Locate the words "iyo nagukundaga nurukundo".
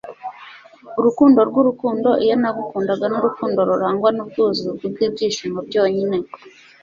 2.23-3.59